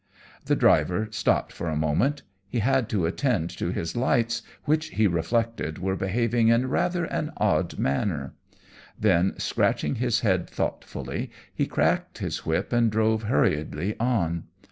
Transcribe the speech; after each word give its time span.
The 0.45 0.55
driver 0.55 1.09
stopped 1.11 1.53
for 1.53 1.69
a 1.69 1.75
moment. 1.75 2.23
He 2.49 2.57
had 2.57 2.89
to 2.89 3.05
attend 3.05 3.51
to 3.59 3.69
his 3.69 3.95
lights, 3.95 4.41
which, 4.63 4.87
he 4.89 5.05
reflected, 5.05 5.77
were 5.77 5.95
behaving 5.95 6.47
in 6.47 6.69
rather 6.69 7.05
an 7.05 7.31
odd 7.37 7.77
manner. 7.77 8.33
Then, 8.99 9.35
scratching 9.37 9.97
his 10.01 10.21
head 10.21 10.49
thoughtfully, 10.49 11.29
he 11.53 11.67
cracked 11.67 12.17
his 12.17 12.47
whip 12.47 12.73
and 12.73 12.89
drove 12.91 13.25
hurriedly 13.29 13.95
on. 13.99 14.45